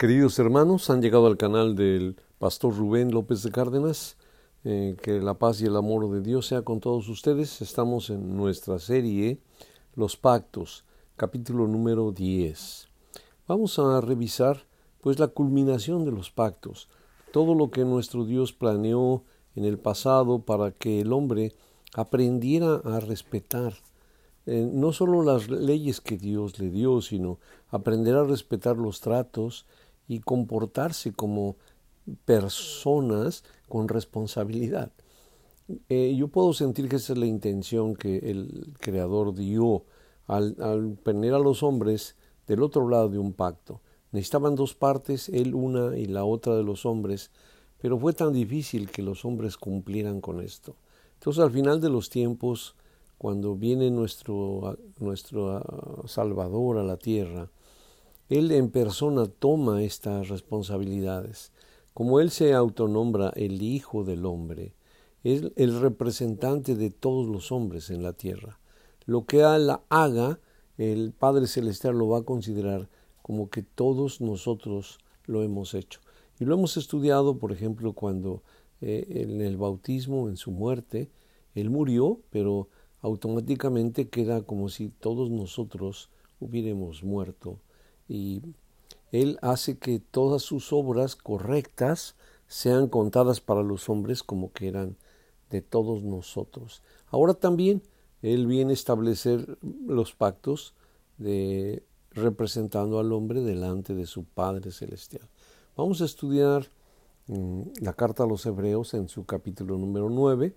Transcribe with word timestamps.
Queridos 0.00 0.38
hermanos, 0.38 0.88
han 0.88 1.02
llegado 1.02 1.26
al 1.26 1.36
canal 1.36 1.76
del 1.76 2.16
pastor 2.38 2.74
Rubén 2.74 3.10
López 3.10 3.42
de 3.42 3.50
Cárdenas. 3.50 4.16
Eh, 4.64 4.96
que 5.02 5.20
la 5.20 5.34
paz 5.34 5.60
y 5.60 5.66
el 5.66 5.76
amor 5.76 6.10
de 6.10 6.22
Dios 6.22 6.46
sea 6.46 6.62
con 6.62 6.80
todos 6.80 7.06
ustedes. 7.10 7.60
Estamos 7.60 8.08
en 8.08 8.34
nuestra 8.34 8.78
serie 8.78 9.42
Los 9.94 10.16
Pactos, 10.16 10.86
capítulo 11.18 11.68
número 11.68 12.12
10. 12.12 12.88
Vamos 13.46 13.78
a 13.78 14.00
revisar 14.00 14.64
pues 15.02 15.18
la 15.18 15.28
culminación 15.28 16.06
de 16.06 16.12
los 16.12 16.30
pactos, 16.30 16.88
todo 17.30 17.54
lo 17.54 17.70
que 17.70 17.84
nuestro 17.84 18.24
Dios 18.24 18.54
planeó 18.54 19.24
en 19.54 19.66
el 19.66 19.76
pasado 19.76 20.38
para 20.38 20.70
que 20.70 21.02
el 21.02 21.12
hombre 21.12 21.52
aprendiera 21.94 22.76
a 22.86 23.00
respetar 23.00 23.74
eh, 24.46 24.68
no 24.72 24.92
solo 24.92 25.22
las 25.22 25.48
leyes 25.48 26.00
que 26.00 26.16
Dios 26.16 26.58
le 26.58 26.70
dio, 26.70 27.02
sino 27.02 27.38
aprender 27.68 28.16
a 28.16 28.24
respetar 28.24 28.76
los 28.76 29.00
tratos 29.00 29.66
y 30.10 30.18
comportarse 30.18 31.12
como 31.12 31.54
personas 32.24 33.44
con 33.68 33.86
responsabilidad. 33.86 34.90
Eh, 35.88 36.16
yo 36.18 36.26
puedo 36.26 36.52
sentir 36.52 36.88
que 36.88 36.96
esa 36.96 37.12
es 37.12 37.18
la 37.20 37.26
intención 37.26 37.94
que 37.94 38.16
el 38.18 38.74
Creador 38.80 39.36
dio 39.36 39.84
al, 40.26 40.56
al 40.58 40.98
poner 41.00 41.32
a 41.34 41.38
los 41.38 41.62
hombres 41.62 42.16
del 42.48 42.64
otro 42.64 42.88
lado 42.88 43.08
de 43.08 43.18
un 43.18 43.32
pacto. 43.32 43.82
Necesitaban 44.10 44.56
dos 44.56 44.74
partes, 44.74 45.28
él 45.28 45.54
una 45.54 45.96
y 45.96 46.06
la 46.06 46.24
otra 46.24 46.56
de 46.56 46.64
los 46.64 46.86
hombres, 46.86 47.30
pero 47.80 47.96
fue 47.96 48.12
tan 48.12 48.32
difícil 48.32 48.90
que 48.90 49.02
los 49.02 49.24
hombres 49.24 49.56
cumplieran 49.56 50.20
con 50.20 50.40
esto. 50.40 50.74
Entonces 51.14 51.40
al 51.40 51.52
final 51.52 51.80
de 51.80 51.90
los 51.90 52.10
tiempos, 52.10 52.74
cuando 53.16 53.54
viene 53.54 53.92
nuestro, 53.92 54.76
nuestro 54.98 55.62
Salvador 56.08 56.78
a 56.78 56.82
la 56.82 56.96
tierra, 56.96 57.48
él 58.30 58.52
en 58.52 58.70
persona 58.70 59.26
toma 59.26 59.82
estas 59.82 60.28
responsabilidades. 60.28 61.50
Como 61.92 62.20
Él 62.20 62.30
se 62.30 62.54
autonombra 62.54 63.32
el 63.34 63.60
Hijo 63.60 64.04
del 64.04 64.24
Hombre, 64.24 64.72
es 65.24 65.50
el 65.56 65.80
representante 65.80 66.76
de 66.76 66.90
todos 66.90 67.26
los 67.26 67.50
hombres 67.50 67.90
en 67.90 68.04
la 68.04 68.12
tierra. 68.12 68.60
Lo 69.04 69.26
que 69.26 69.42
haga, 69.42 70.38
el 70.78 71.12
Padre 71.12 71.48
Celestial 71.48 71.98
lo 71.98 72.06
va 72.06 72.18
a 72.18 72.22
considerar 72.22 72.88
como 73.20 73.50
que 73.50 73.62
todos 73.62 74.20
nosotros 74.20 75.00
lo 75.26 75.42
hemos 75.42 75.74
hecho. 75.74 75.98
Y 76.38 76.44
lo 76.44 76.54
hemos 76.54 76.76
estudiado, 76.76 77.36
por 77.36 77.50
ejemplo, 77.50 77.94
cuando 77.94 78.44
eh, 78.80 79.06
en 79.08 79.40
el 79.40 79.56
bautismo, 79.56 80.28
en 80.28 80.36
su 80.36 80.52
muerte, 80.52 81.10
Él 81.56 81.68
murió, 81.68 82.20
pero 82.30 82.68
automáticamente 83.00 84.08
queda 84.08 84.42
como 84.42 84.68
si 84.68 84.88
todos 84.88 85.30
nosotros 85.30 86.10
hubiéramos 86.38 87.02
muerto 87.02 87.58
y 88.10 88.42
Él 89.12 89.38
hace 89.40 89.78
que 89.78 90.00
todas 90.00 90.42
sus 90.42 90.72
obras 90.72 91.14
correctas 91.14 92.16
sean 92.48 92.88
contadas 92.88 93.40
para 93.40 93.62
los 93.62 93.88
hombres 93.88 94.24
como 94.24 94.52
que 94.52 94.66
eran 94.66 94.96
de 95.48 95.62
todos 95.62 96.02
nosotros. 96.02 96.82
Ahora 97.06 97.34
también 97.34 97.82
Él 98.20 98.48
viene 98.48 98.72
a 98.72 98.74
establecer 98.74 99.58
los 99.86 100.12
pactos 100.12 100.74
de 101.18 101.84
representando 102.10 102.98
al 102.98 103.12
hombre 103.12 103.42
delante 103.42 103.94
de 103.94 104.06
su 104.06 104.24
Padre 104.24 104.72
Celestial. 104.72 105.28
Vamos 105.76 106.02
a 106.02 106.04
estudiar 106.04 106.66
mm, 107.28 107.62
la 107.82 107.92
carta 107.92 108.24
a 108.24 108.26
los 108.26 108.44
Hebreos 108.44 108.92
en 108.94 109.08
su 109.08 109.24
capítulo 109.24 109.78
número 109.78 110.10
9. 110.10 110.52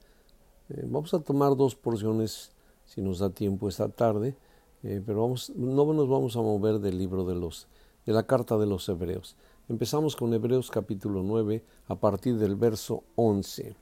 Eh, 0.69 0.87
vamos 0.87 1.13
a 1.13 1.19
tomar 1.19 1.55
dos 1.55 1.75
porciones, 1.75 2.51
si 2.83 2.99
nos 3.01 3.19
da 3.19 3.29
tiempo 3.29 3.69
esta 3.69 3.89
tarde, 3.89 4.35
eh, 4.83 5.01
pero 5.05 5.21
vamos, 5.21 5.51
no 5.55 5.93
nos 5.93 6.07
vamos 6.07 6.35
a 6.35 6.41
mover 6.41 6.79
del 6.79 6.97
libro 6.97 7.25
de 7.25 7.35
los 7.35 7.67
de 8.05 8.13
la 8.13 8.23
carta 8.23 8.57
de 8.57 8.65
los 8.65 8.87
Hebreos. 8.89 9.35
Empezamos 9.69 10.15
con 10.15 10.33
Hebreos 10.33 10.69
capítulo 10.69 11.23
9 11.23 11.63
a 11.87 11.95
partir 11.95 12.37
del 12.37 12.55
verso 12.55 13.03
11. 13.15 13.75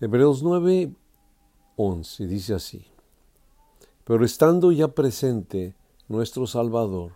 Hebreos 0.00 0.42
9, 0.42 0.92
11 1.76 2.26
dice 2.26 2.54
así. 2.54 2.84
Pero 4.04 4.24
estando 4.24 4.72
ya 4.72 4.88
presente 4.88 5.76
nuestro 6.08 6.48
Salvador, 6.48 7.12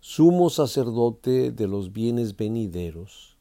sumo 0.00 0.50
sacerdote 0.50 1.52
de 1.52 1.68
los 1.68 1.92
bienes 1.92 2.36
venideros, 2.36 3.36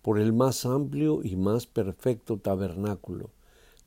por 0.00 0.20
el 0.20 0.32
más 0.32 0.64
amplio 0.64 1.22
y 1.24 1.34
más 1.34 1.66
perfecto 1.66 2.38
tabernáculo, 2.38 3.30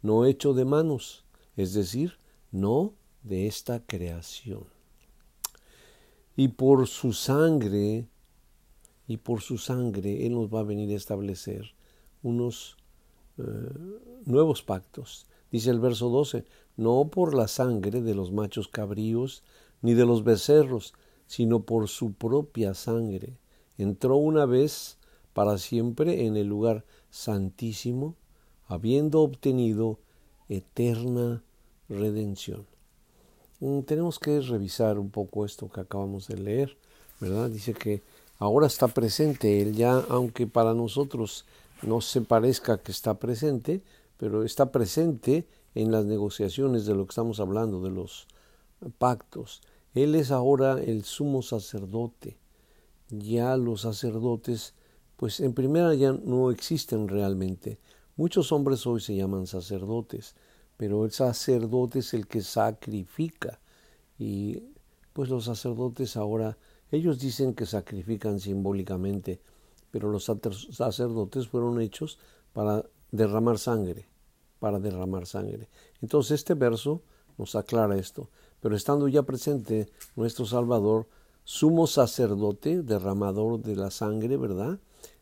no 0.01 0.25
hecho 0.25 0.53
de 0.53 0.65
manos, 0.65 1.20
es 1.55 1.73
decir, 1.73 2.13
no 2.51 2.93
de 3.23 3.47
esta 3.47 3.85
creación. 3.85 4.65
Y 6.35 6.49
por 6.49 6.87
su 6.87 7.13
sangre, 7.13 8.07
y 9.07 9.17
por 9.17 9.41
su 9.41 9.57
sangre, 9.57 10.25
Él 10.25 10.33
nos 10.33 10.53
va 10.53 10.61
a 10.61 10.63
venir 10.63 10.91
a 10.91 10.97
establecer 10.97 11.73
unos 12.23 12.77
eh, 13.37 13.43
nuevos 14.25 14.63
pactos. 14.63 15.27
Dice 15.51 15.69
el 15.69 15.79
verso 15.79 16.09
12, 16.09 16.45
no 16.77 17.09
por 17.09 17.33
la 17.33 17.47
sangre 17.47 18.01
de 18.01 18.15
los 18.15 18.31
machos 18.31 18.67
cabríos, 18.67 19.43
ni 19.81 19.93
de 19.93 20.05
los 20.05 20.23
becerros, 20.23 20.93
sino 21.27 21.63
por 21.63 21.87
su 21.89 22.13
propia 22.13 22.73
sangre. 22.73 23.37
Entró 23.77 24.15
una 24.15 24.45
vez 24.45 24.97
para 25.33 25.57
siempre 25.57 26.25
en 26.25 26.37
el 26.37 26.47
lugar 26.47 26.85
santísimo, 27.09 28.15
habiendo 28.67 29.21
obtenido 29.21 29.99
eterna 30.51 31.43
redención. 31.87 32.65
Mm, 33.59 33.81
tenemos 33.81 34.19
que 34.19 34.41
revisar 34.41 34.99
un 34.99 35.09
poco 35.09 35.45
esto 35.45 35.69
que 35.69 35.81
acabamos 35.81 36.27
de 36.27 36.37
leer, 36.37 36.77
¿verdad? 37.19 37.49
Dice 37.49 37.73
que 37.73 38.01
ahora 38.37 38.67
está 38.67 38.87
presente 38.87 39.61
Él 39.61 39.73
ya, 39.73 40.03
aunque 40.09 40.47
para 40.47 40.73
nosotros 40.73 41.45
no 41.81 42.01
se 42.01 42.21
parezca 42.21 42.79
que 42.79 42.91
está 42.91 43.15
presente, 43.15 43.81
pero 44.17 44.43
está 44.43 44.71
presente 44.71 45.47
en 45.73 45.91
las 45.91 46.05
negociaciones 46.05 46.85
de 46.85 46.95
lo 46.95 47.05
que 47.05 47.11
estamos 47.11 47.39
hablando, 47.39 47.81
de 47.81 47.91
los 47.91 48.27
pactos. 48.97 49.61
Él 49.93 50.15
es 50.15 50.31
ahora 50.31 50.81
el 50.81 51.03
sumo 51.03 51.41
sacerdote. 51.41 52.37
Ya 53.09 53.57
los 53.57 53.81
sacerdotes, 53.81 54.73
pues 55.17 55.39
en 55.39 55.53
primera 55.53 55.93
ya 55.95 56.13
no 56.13 56.51
existen 56.51 57.07
realmente. 57.07 57.77
Muchos 58.17 58.51
hombres 58.51 58.85
hoy 58.85 58.99
se 58.99 59.15
llaman 59.15 59.47
sacerdotes, 59.47 60.35
pero 60.77 61.05
el 61.05 61.11
sacerdote 61.11 61.99
es 61.99 62.13
el 62.13 62.27
que 62.27 62.41
sacrifica. 62.41 63.59
Y 64.19 64.63
pues 65.13 65.29
los 65.29 65.45
sacerdotes 65.45 66.17
ahora, 66.17 66.57
ellos 66.91 67.19
dicen 67.19 67.53
que 67.53 67.65
sacrifican 67.65 68.39
simbólicamente, 68.39 69.41
pero 69.91 70.09
los 70.09 70.25
sacerdotes 70.25 71.47
fueron 71.47 71.81
hechos 71.81 72.19
para 72.53 72.83
derramar 73.11 73.57
sangre, 73.57 74.07
para 74.59 74.79
derramar 74.79 75.25
sangre. 75.25 75.69
Entonces 76.01 76.39
este 76.39 76.53
verso 76.53 77.01
nos 77.37 77.55
aclara 77.55 77.97
esto. 77.97 78.29
Pero 78.59 78.75
estando 78.75 79.07
ya 79.07 79.23
presente 79.23 79.89
nuestro 80.15 80.45
Salvador, 80.45 81.07
sumo 81.43 81.87
sacerdote, 81.87 82.83
derramador 82.83 83.61
de 83.61 83.75
la 83.75 83.89
sangre, 83.89 84.37
¿verdad? 84.37 84.79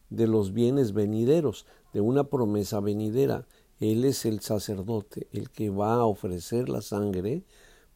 De 0.10 0.28
los 0.28 0.54
bienes 0.54 0.92
venideros, 0.94 1.66
de 1.94 2.02
una 2.02 2.26
promesa 2.26 2.80
venidera. 2.80 3.48
Él 3.80 4.06
es 4.06 4.26
el 4.26 4.42
sacerdote, 4.42 5.28
el 5.32 5.50
que 5.50 5.70
va 5.70 5.96
a 5.96 6.06
ofrecer 6.06 6.70
la 6.70 6.82
sangre 6.82 7.44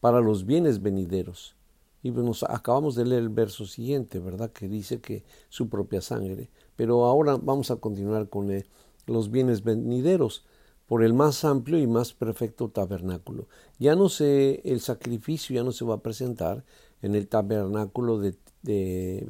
para 0.00 0.20
los 0.20 0.46
bienes 0.46 0.82
venideros. 0.82 1.56
Y 2.02 2.10
nos 2.10 2.42
acabamos 2.42 2.94
de 2.94 3.06
leer 3.06 3.22
el 3.22 3.28
verso 3.30 3.64
siguiente, 3.64 4.18
¿verdad? 4.18 4.52
Que 4.52 4.68
dice 4.68 5.00
que 5.00 5.24
su 5.48 5.68
propia 5.68 6.02
sangre. 6.02 6.50
Pero 6.76 7.04
ahora 7.06 7.38
vamos 7.40 7.70
a 7.70 7.76
continuar 7.76 8.28
con 8.28 8.50
eh, 8.50 8.66
los 9.06 9.30
bienes 9.30 9.62
venideros 9.62 10.44
por 10.86 11.02
el 11.02 11.14
más 11.14 11.44
amplio 11.44 11.78
y 11.78 11.86
más 11.86 12.12
perfecto 12.12 12.68
tabernáculo. 12.68 13.48
Ya 13.78 13.96
no 13.96 14.08
se, 14.08 14.60
el 14.64 14.80
sacrificio 14.80 15.54
ya 15.54 15.62
no 15.62 15.72
se 15.72 15.84
va 15.84 15.94
a 15.94 16.02
presentar 16.02 16.64
en 17.00 17.14
el 17.14 17.26
tabernáculo 17.26 18.18
de, 18.18 18.34
de, 18.62 19.26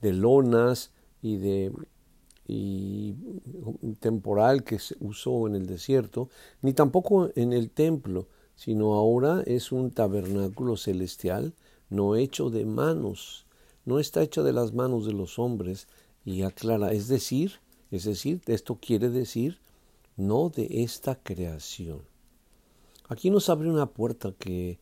de 0.00 0.12
lonas 0.12 0.92
y 1.20 1.38
de 1.38 1.72
y 2.46 3.14
temporal 4.00 4.64
que 4.64 4.78
se 4.78 4.96
usó 5.00 5.46
en 5.46 5.54
el 5.54 5.66
desierto, 5.66 6.28
ni 6.62 6.72
tampoco 6.72 7.30
en 7.36 7.52
el 7.52 7.70
templo, 7.70 8.28
sino 8.54 8.94
ahora 8.94 9.42
es 9.46 9.72
un 9.72 9.90
tabernáculo 9.90 10.76
celestial 10.76 11.54
no 11.90 12.16
hecho 12.16 12.50
de 12.50 12.64
manos, 12.64 13.46
no 13.84 13.98
está 13.98 14.22
hecho 14.22 14.42
de 14.42 14.52
las 14.52 14.72
manos 14.72 15.06
de 15.06 15.12
los 15.12 15.38
hombres 15.38 15.86
y 16.24 16.42
aclara, 16.42 16.92
es 16.92 17.08
decir, 17.08 17.60
es 17.90 18.04
decir, 18.04 18.42
esto 18.46 18.78
quiere 18.80 19.10
decir 19.10 19.60
no 20.16 20.48
de 20.48 20.82
esta 20.82 21.16
creación. 21.16 22.02
Aquí 23.08 23.30
nos 23.30 23.48
abre 23.48 23.68
una 23.68 23.86
puerta 23.86 24.32
que 24.38 24.78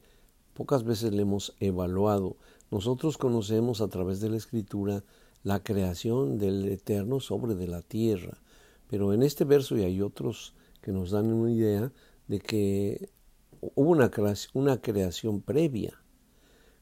pocas 0.55 0.85
veces 0.85 1.13
le 1.13 1.23
hemos 1.23 1.55
evaluado. 1.59 2.37
Nosotros 2.71 3.19
conocemos 3.19 3.81
a 3.81 3.89
través 3.89 4.21
de 4.21 4.31
la 4.31 4.37
escritura 4.37 5.03
la 5.43 5.63
creación 5.63 6.39
del 6.39 6.69
Eterno 6.69 7.21
sobre 7.21 7.55
de 7.55 7.69
la 7.69 7.83
tierra. 7.83 8.39
Pero 8.89 9.13
en 9.13 9.23
este 9.23 9.45
verso 9.45 9.77
y 9.77 9.83
hay 9.83 10.01
otros 10.03 10.55
que 10.81 10.93
nos 10.93 11.11
dan 11.11 11.33
una 11.33 11.51
idea 11.51 11.93
de 12.29 12.41
que 12.41 13.09
hubo 13.61 13.91
una 13.91 14.11
creación, 14.11 15.41
previa. 15.41 15.99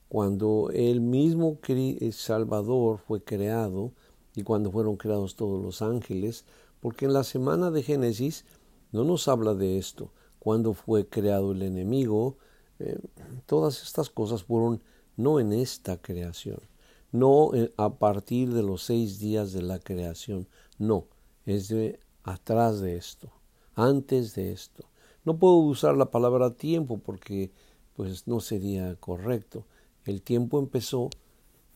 cuando 0.08 0.70
el 0.72 1.00
mismo 1.00 1.58
Salvador 2.12 2.98
fue 2.98 3.22
creado 3.22 3.92
y 4.34 4.42
cuando 4.42 4.72
fueron 4.72 4.96
creados 4.96 5.36
todos 5.36 5.62
los 5.62 5.82
ángeles, 5.82 6.44
porque 6.80 7.04
en 7.04 7.12
la 7.12 7.22
semana 7.22 7.70
de 7.70 7.84
Génesis 7.84 8.44
no 8.90 9.04
nos 9.04 9.28
habla 9.28 9.54
de 9.54 9.78
esto, 9.78 10.10
cuando 10.40 10.72
fue 10.74 11.06
creado 11.06 11.52
el 11.52 11.62
enemigo, 11.62 12.38
eh, 12.80 12.98
todas 13.46 13.82
estas 13.84 14.10
cosas 14.10 14.42
fueron 14.42 14.82
no 15.16 15.38
en 15.38 15.52
esta 15.52 16.00
creación, 16.00 16.58
no 17.12 17.50
a 17.76 17.94
partir 17.94 18.52
de 18.52 18.62
los 18.62 18.82
seis 18.82 19.18
días 19.18 19.52
de 19.52 19.62
la 19.62 19.78
creación, 19.78 20.48
no, 20.78 21.06
es 21.46 21.68
de 21.68 22.00
atrás 22.22 22.80
de 22.80 22.96
esto, 22.96 23.32
antes 23.74 24.34
de 24.34 24.52
esto. 24.52 24.84
No 25.24 25.38
puedo 25.38 25.56
usar 25.56 25.96
la 25.96 26.10
palabra 26.10 26.54
tiempo 26.54 26.98
porque 26.98 27.52
pues 27.94 28.26
no 28.26 28.40
sería 28.40 28.96
correcto. 28.96 29.66
El 30.04 30.22
tiempo 30.22 30.58
empezó 30.58 31.10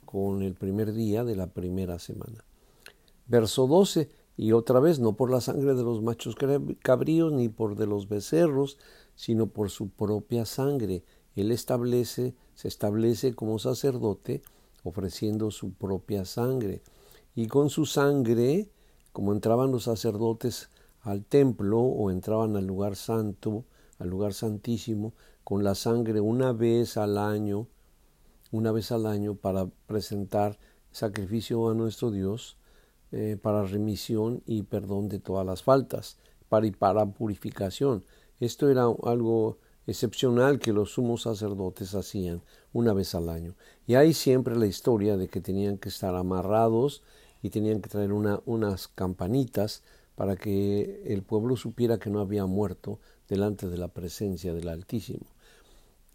con 0.04 0.42
el 0.42 0.54
primer 0.54 0.92
día 0.92 1.24
de 1.24 1.36
la 1.36 1.48
primera 1.48 1.98
semana. 1.98 2.44
Verso 3.26 3.66
12, 3.66 4.10
y 4.36 4.52
otra 4.52 4.80
vez 4.80 4.98
no 4.98 5.14
por 5.14 5.30
la 5.30 5.40
sangre 5.40 5.74
de 5.74 5.82
los 5.82 6.02
machos 6.02 6.36
cabríos 6.82 7.32
ni 7.32 7.48
por 7.48 7.76
de 7.76 7.86
los 7.86 8.08
becerros, 8.08 8.78
sino 9.14 9.46
por 9.46 9.70
su 9.70 9.88
propia 9.88 10.44
sangre. 10.44 11.04
Él 11.36 11.50
establece, 11.50 12.34
se 12.54 12.68
establece 12.68 13.34
como 13.34 13.58
sacerdote 13.58 14.42
ofreciendo 14.84 15.50
su 15.50 15.72
propia 15.72 16.24
sangre. 16.24 16.82
Y 17.34 17.48
con 17.48 17.70
su 17.70 17.86
sangre, 17.86 18.70
como 19.12 19.32
entraban 19.32 19.72
los 19.72 19.84
sacerdotes 19.84 20.68
al 21.00 21.24
templo 21.24 21.80
o 21.80 22.10
entraban 22.10 22.56
al 22.56 22.66
lugar 22.66 22.94
santo, 22.94 23.64
al 23.98 24.08
lugar 24.08 24.32
santísimo, 24.34 25.14
con 25.42 25.64
la 25.64 25.74
sangre 25.74 26.20
una 26.20 26.52
vez 26.52 26.96
al 26.96 27.18
año, 27.18 27.66
una 28.52 28.72
vez 28.72 28.92
al 28.92 29.06
año 29.06 29.34
para 29.34 29.66
presentar 29.86 30.58
sacrificio 30.90 31.68
a 31.68 31.74
nuestro 31.74 32.10
Dios, 32.10 32.56
eh, 33.12 33.36
para 33.40 33.64
remisión 33.64 34.42
y 34.46 34.62
perdón 34.62 35.08
de 35.08 35.18
todas 35.18 35.44
las 35.44 35.62
faltas, 35.62 36.18
para, 36.48 36.66
y 36.66 36.70
para 36.70 37.06
purificación. 37.06 38.04
Esto 38.40 38.68
era 38.68 38.84
algo 39.04 39.58
excepcional 39.86 40.58
que 40.58 40.72
los 40.72 40.92
sumos 40.92 41.22
sacerdotes 41.22 41.94
hacían 41.94 42.42
una 42.72 42.92
vez 42.92 43.14
al 43.14 43.28
año. 43.28 43.54
Y 43.86 43.94
hay 43.94 44.14
siempre 44.14 44.56
la 44.56 44.66
historia 44.66 45.16
de 45.16 45.28
que 45.28 45.40
tenían 45.40 45.78
que 45.78 45.88
estar 45.88 46.14
amarrados 46.14 47.02
y 47.42 47.50
tenían 47.50 47.80
que 47.80 47.90
traer 47.90 48.12
una, 48.12 48.40
unas 48.46 48.88
campanitas 48.88 49.82
para 50.14 50.36
que 50.36 51.02
el 51.06 51.22
pueblo 51.22 51.56
supiera 51.56 51.98
que 51.98 52.10
no 52.10 52.20
había 52.20 52.46
muerto 52.46 53.00
delante 53.28 53.68
de 53.68 53.78
la 53.78 53.88
presencia 53.88 54.54
del 54.54 54.68
Altísimo. 54.68 55.26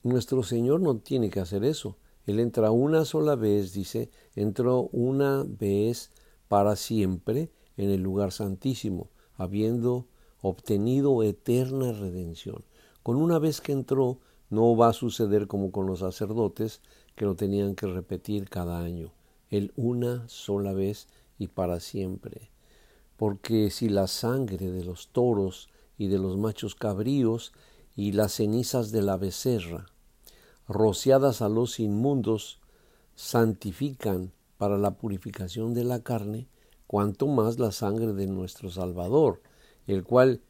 Nuestro 0.04 0.44
Señor 0.44 0.80
no 0.80 0.98
tiene 0.98 1.30
que 1.30 1.40
hacer 1.40 1.64
eso. 1.64 1.98
Él 2.26 2.40
entra 2.40 2.72
una 2.72 3.06
sola 3.06 3.36
vez, 3.36 3.74
dice, 3.74 4.10
entró 4.36 4.90
una 4.92 5.44
vez 5.48 6.12
para 6.48 6.76
siempre 6.76 7.52
en 7.76 7.90
el 7.90 8.02
lugar 8.02 8.32
santísimo, 8.32 9.10
habiendo 9.36 10.08
obtenido 10.42 11.22
eterna 11.24 11.92
redención. 11.92 12.64
Con 13.04 13.16
una 13.16 13.40
vez 13.40 13.62
que 13.62 13.72
entró, 13.72 14.20
no 14.50 14.76
va 14.76 14.90
a 14.90 14.94
suceder 14.94 15.48
como 15.48 15.72
con 15.72 15.86
los 15.86 16.00
sacerdotes, 16.00 16.82
que 17.16 17.26
lo 17.26 17.36
tenían 17.36 17.76
que 17.76 17.88
repetir 17.88 18.50
cada 18.50 18.80
año. 18.80 19.12
Él 19.50 19.74
una 19.76 20.28
sola 20.28 20.74
vez 20.74 21.08
y 21.38 21.48
para 21.48 21.80
siempre. 21.80 22.50
Porque 23.18 23.70
si 23.70 23.90
la 23.90 24.08
sangre 24.08 24.72
de 24.72 24.84
los 24.84 25.10
toros 25.10 25.70
y 25.98 26.08
de 26.08 26.18
los 26.18 26.38
machos 26.38 26.76
cabríos 26.76 27.52
y 27.96 28.14
las 28.14 28.34
cenizas 28.34 28.92
de 28.92 29.02
la 29.02 29.18
becerra, 29.18 29.88
rociadas 30.68 31.42
a 31.42 31.50
los 31.50 31.80
inmundos, 31.80 32.60
santifican 33.16 34.32
para 34.58 34.78
la 34.78 34.92
purificación 34.92 35.74
de 35.74 35.84
la 35.84 36.02
carne, 36.02 36.48
cuanto 36.88 37.28
más 37.28 37.60
la 37.60 37.72
sangre 37.72 38.14
de 38.14 38.28
nuestro 38.28 38.70
Salvador, 38.70 39.42
el 39.88 40.04
cual, 40.04 40.42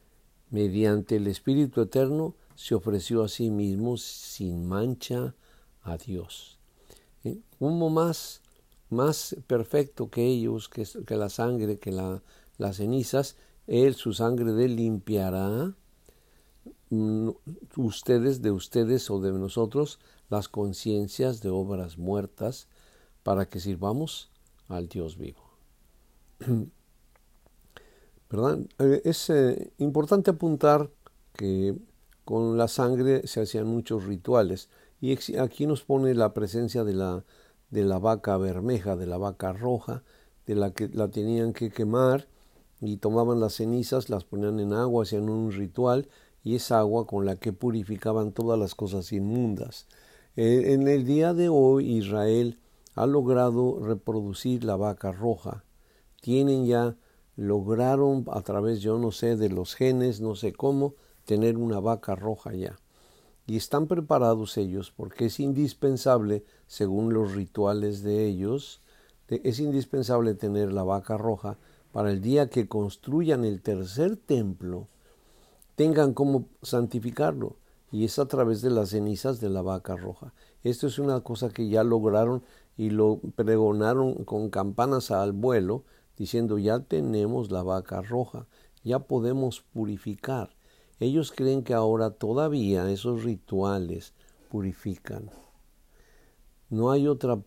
mediante 0.50 1.16
el 1.16 1.26
Espíritu 1.26 1.80
Eterno, 1.80 2.34
se 2.60 2.74
ofreció 2.74 3.22
a 3.22 3.28
sí 3.28 3.50
mismo 3.50 3.96
sin 3.96 4.66
mancha 4.66 5.34
a 5.82 5.96
Dios. 5.96 6.58
¿Eh? 7.24 7.38
Como 7.58 7.90
más, 7.90 8.42
más 8.88 9.36
perfecto 9.46 10.10
que 10.10 10.24
ellos, 10.26 10.68
que, 10.68 11.16
la 11.16 11.28
sangre, 11.28 11.78
que 11.78 11.92
la, 11.92 12.22
las 12.58 12.76
cenizas, 12.76 13.36
Él 13.66 13.94
su 13.94 14.12
sangre 14.12 14.52
de 14.52 14.68
limpiará 14.68 15.74
Mm, 16.90 17.30
ustedes 17.76 18.42
de 18.42 18.50
ustedes 18.50 19.10
o 19.10 19.20
de 19.20 19.30
nosotros 19.30 20.00
las 20.28 20.48
conciencias 20.48 21.40
de 21.40 21.48
obras 21.48 21.98
muertas 21.98 22.66
para 23.22 23.46
que 23.48 23.60
sirvamos 23.60 24.30
al 24.68 24.88
Dios 24.88 25.16
vivo. 25.16 25.42
Eh, 28.78 29.02
es 29.04 29.28
eh, 29.28 29.72
importante 29.78 30.30
apuntar 30.30 30.88
que 31.32 31.74
con 32.30 32.56
la 32.56 32.68
sangre 32.68 33.26
se 33.26 33.40
hacían 33.40 33.66
muchos 33.66 34.04
rituales 34.04 34.68
y 35.00 35.18
aquí 35.36 35.66
nos 35.66 35.82
pone 35.82 36.14
la 36.14 36.32
presencia 36.32 36.84
de 36.84 36.92
la, 36.92 37.24
de 37.70 37.82
la 37.82 37.98
vaca 37.98 38.36
bermeja, 38.36 38.94
de 38.94 39.08
la 39.08 39.18
vaca 39.18 39.52
roja, 39.52 40.04
de 40.46 40.54
la 40.54 40.70
que 40.70 40.86
la 40.90 41.08
tenían 41.08 41.52
que 41.52 41.72
quemar 41.72 42.28
y 42.80 42.98
tomaban 42.98 43.40
las 43.40 43.54
cenizas, 43.54 44.10
las 44.10 44.22
ponían 44.22 44.60
en 44.60 44.74
agua, 44.74 45.02
hacían 45.02 45.28
un 45.28 45.50
ritual 45.50 46.08
y 46.44 46.54
es 46.54 46.70
agua 46.70 47.04
con 47.04 47.26
la 47.26 47.34
que 47.34 47.52
purificaban 47.52 48.30
todas 48.30 48.56
las 48.56 48.76
cosas 48.76 49.12
inmundas. 49.12 49.88
Eh, 50.36 50.74
en 50.74 50.86
el 50.86 51.04
día 51.04 51.34
de 51.34 51.48
hoy 51.48 51.96
Israel 51.96 52.60
ha 52.94 53.06
logrado 53.06 53.80
reproducir 53.80 54.62
la 54.62 54.76
vaca 54.76 55.10
roja. 55.10 55.64
Tienen 56.20 56.64
ya, 56.64 56.96
lograron 57.34 58.24
a 58.30 58.42
través, 58.42 58.80
yo 58.82 58.98
no 58.98 59.10
sé, 59.10 59.36
de 59.36 59.48
los 59.48 59.74
genes, 59.74 60.20
no 60.20 60.36
sé 60.36 60.52
cómo, 60.52 60.94
tener 61.30 61.58
una 61.58 61.78
vaca 61.78 62.16
roja 62.16 62.52
ya. 62.54 62.76
Y 63.46 63.56
están 63.56 63.86
preparados 63.86 64.56
ellos 64.56 64.92
porque 64.96 65.26
es 65.26 65.38
indispensable, 65.38 66.42
según 66.66 67.14
los 67.14 67.34
rituales 67.34 68.02
de 68.02 68.26
ellos, 68.26 68.80
es 69.28 69.60
indispensable 69.60 70.34
tener 70.34 70.72
la 70.72 70.82
vaca 70.82 71.16
roja 71.16 71.56
para 71.92 72.10
el 72.10 72.20
día 72.20 72.50
que 72.50 72.66
construyan 72.66 73.44
el 73.44 73.62
tercer 73.62 74.16
templo, 74.16 74.88
tengan 75.76 76.14
como 76.14 76.46
santificarlo 76.62 77.54
y 77.92 78.04
es 78.04 78.18
a 78.18 78.26
través 78.26 78.60
de 78.60 78.70
las 78.70 78.88
cenizas 78.88 79.40
de 79.40 79.50
la 79.50 79.62
vaca 79.62 79.94
roja. 79.94 80.34
Esto 80.64 80.88
es 80.88 80.98
una 80.98 81.20
cosa 81.20 81.50
que 81.50 81.68
ya 81.68 81.84
lograron 81.84 82.42
y 82.76 82.90
lo 82.90 83.20
pregonaron 83.36 84.24
con 84.24 84.50
campanas 84.50 85.12
al 85.12 85.30
vuelo, 85.30 85.84
diciendo 86.16 86.58
ya 86.58 86.80
tenemos 86.80 87.52
la 87.52 87.62
vaca 87.62 88.02
roja, 88.02 88.48
ya 88.82 88.98
podemos 88.98 89.60
purificar. 89.60 90.50
Ellos 91.00 91.32
creen 91.32 91.64
que 91.64 91.72
ahora 91.72 92.10
todavía 92.10 92.90
esos 92.90 93.24
rituales 93.24 94.12
purifican. 94.50 95.30
No 96.68 96.90
hay 96.90 97.08
otra 97.08 97.42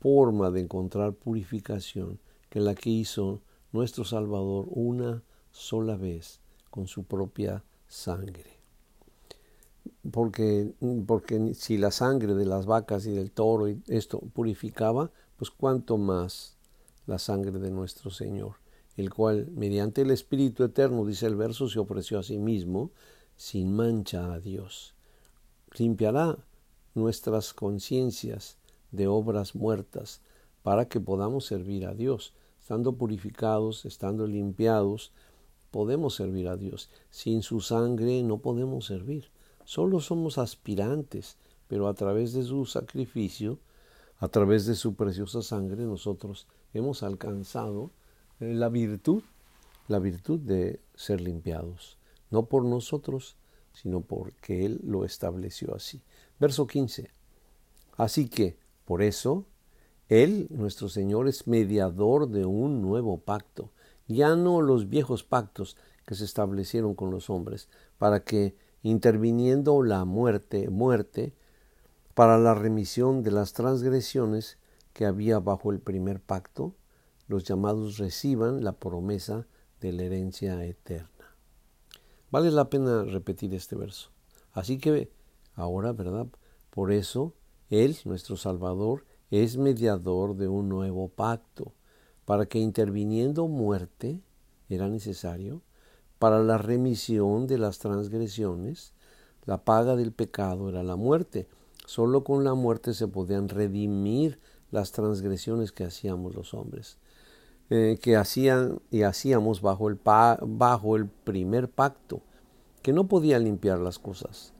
forma 0.00 0.50
de 0.50 0.62
encontrar 0.62 1.12
purificación 1.12 2.18
que 2.48 2.60
la 2.60 2.74
que 2.74 2.88
hizo 2.88 3.42
nuestro 3.70 4.04
Salvador 4.04 4.66
una 4.70 5.22
sola 5.50 5.96
vez 5.96 6.40
con 6.70 6.86
su 6.86 7.04
propia 7.04 7.62
sangre. 7.86 8.56
Porque, 10.10 10.72
porque 11.06 11.54
si 11.54 11.76
la 11.76 11.90
sangre 11.90 12.34
de 12.34 12.46
las 12.46 12.64
vacas 12.64 13.06
y 13.06 13.12
del 13.12 13.30
toro 13.30 13.68
y 13.68 13.82
esto 13.88 14.20
purificaba, 14.20 15.10
pues 15.36 15.50
cuánto 15.50 15.98
más 15.98 16.56
la 17.06 17.18
sangre 17.18 17.58
de 17.58 17.70
nuestro 17.70 18.10
Señor, 18.10 18.56
el 18.96 19.12
cual 19.12 19.48
mediante 19.52 20.02
el 20.02 20.10
Espíritu 20.10 20.64
Eterno, 20.64 21.04
dice 21.04 21.26
el 21.26 21.36
verso, 21.36 21.68
se 21.68 21.78
ofreció 21.78 22.18
a 22.18 22.22
sí 22.22 22.38
mismo 22.38 22.90
sin 23.36 23.72
mancha 23.74 24.32
a 24.32 24.40
Dios. 24.40 24.94
Limpiará 25.78 26.38
nuestras 26.94 27.52
conciencias 27.52 28.56
de 28.90 29.06
obras 29.06 29.54
muertas 29.54 30.22
para 30.62 30.88
que 30.88 31.00
podamos 31.00 31.44
servir 31.44 31.86
a 31.86 31.94
Dios, 31.94 32.32
estando 32.60 32.94
purificados, 32.96 33.84
estando 33.84 34.26
limpiados, 34.26 35.12
podemos 35.70 36.14
servir 36.14 36.48
a 36.48 36.56
Dios. 36.56 36.90
Sin 37.10 37.42
su 37.42 37.60
sangre 37.60 38.22
no 38.22 38.38
podemos 38.38 38.86
servir. 38.86 39.30
Solo 39.64 40.00
somos 40.00 40.38
aspirantes, 40.38 41.36
pero 41.68 41.86
a 41.86 41.94
través 41.94 42.32
de 42.32 42.42
su 42.42 42.64
sacrificio, 42.64 43.58
a 44.18 44.28
través 44.28 44.64
de 44.66 44.74
su 44.74 44.94
preciosa 44.94 45.42
sangre, 45.42 45.84
nosotros 45.84 46.46
hemos 46.72 47.02
alcanzado 47.02 47.90
la 48.38 48.68
virtud, 48.68 49.22
la 49.88 49.98
virtud 49.98 50.40
de 50.40 50.80
ser 50.94 51.20
limpiados. 51.20 51.98
No 52.30 52.46
por 52.46 52.64
nosotros, 52.64 53.36
sino 53.72 54.00
porque 54.00 54.64
Él 54.64 54.80
lo 54.84 55.04
estableció 55.04 55.74
así. 55.74 56.02
Verso 56.38 56.66
15. 56.66 57.10
Así 57.96 58.28
que, 58.28 58.58
por 58.84 59.02
eso, 59.02 59.44
Él, 60.08 60.48
nuestro 60.50 60.88
Señor, 60.88 61.28
es 61.28 61.46
mediador 61.46 62.28
de 62.28 62.44
un 62.44 62.82
nuevo 62.82 63.18
pacto 63.18 63.70
ya 64.08 64.36
no 64.36 64.62
los 64.62 64.88
viejos 64.88 65.24
pactos 65.24 65.76
que 66.06 66.14
se 66.14 66.24
establecieron 66.24 66.94
con 66.94 67.10
los 67.10 67.30
hombres, 67.30 67.68
para 67.98 68.20
que, 68.20 68.56
interviniendo 68.82 69.82
la 69.82 70.04
muerte, 70.04 70.70
muerte, 70.70 71.34
para 72.14 72.38
la 72.38 72.54
remisión 72.54 73.22
de 73.22 73.32
las 73.32 73.52
transgresiones 73.52 74.58
que 74.92 75.06
había 75.06 75.40
bajo 75.40 75.72
el 75.72 75.80
primer 75.80 76.20
pacto, 76.20 76.74
los 77.28 77.44
llamados 77.44 77.98
reciban 77.98 78.64
la 78.64 78.72
promesa 78.72 79.46
de 79.80 79.92
la 79.92 80.04
herencia 80.04 80.64
eterna. 80.64 81.08
Vale 82.30 82.50
la 82.50 82.70
pena 82.70 83.04
repetir 83.04 83.54
este 83.54 83.76
verso. 83.76 84.10
Así 84.52 84.78
que 84.78 85.10
ahora, 85.54 85.92
¿verdad? 85.92 86.26
Por 86.70 86.92
eso, 86.92 87.34
Él, 87.70 87.96
nuestro 88.04 88.36
Salvador, 88.36 89.04
es 89.30 89.56
mediador 89.56 90.36
de 90.36 90.48
un 90.48 90.68
nuevo 90.68 91.08
pacto, 91.08 91.72
para 92.24 92.46
que 92.46 92.58
interviniendo 92.58 93.48
muerte 93.48 94.20
era 94.68 94.88
necesario, 94.88 95.62
para 96.18 96.42
la 96.42 96.58
remisión 96.58 97.46
de 97.46 97.58
las 97.58 97.78
transgresiones, 97.78 98.92
la 99.44 99.64
paga 99.64 99.96
del 99.96 100.12
pecado 100.12 100.68
era 100.68 100.82
la 100.82 100.96
muerte. 100.96 101.46
Solo 101.86 102.24
con 102.24 102.42
la 102.42 102.54
muerte 102.54 102.94
se 102.94 103.06
podían 103.06 103.48
redimir 103.48 104.40
las 104.70 104.90
transgresiones 104.92 105.70
que 105.70 105.84
hacíamos 105.84 106.34
los 106.34 106.52
hombres, 106.52 106.98
eh, 107.70 107.98
que 108.00 108.16
hacían 108.16 108.80
y 108.90 109.02
hacíamos 109.02 109.60
bajo 109.60 109.88
el, 109.88 109.98
bajo 110.04 110.96
el 110.96 111.06
primer 111.08 111.70
pacto, 111.70 112.20
que 112.82 112.92
no 112.92 113.08
podía 113.08 113.38
limpiar 113.38 113.78
las 113.78 113.98
cosas. 113.98 114.52